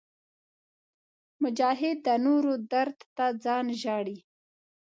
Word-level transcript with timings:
مجاهد 1.43 1.97
د 2.05 2.07
نورو 2.25 2.53
درد 2.71 2.97
ته 3.15 3.25
ځان 3.43 3.65
ژاړي. 3.81 4.17